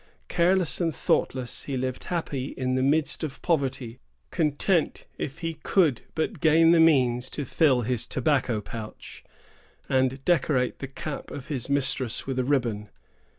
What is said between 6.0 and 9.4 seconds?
but gain the means to fill his tobacco pouch,